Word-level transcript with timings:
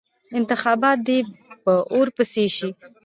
انتخابات 0.39 0.97
دې 1.07 1.19
په 1.63 1.73
اور 1.93 2.07
پسې 2.15 2.45
شي. 2.55 2.69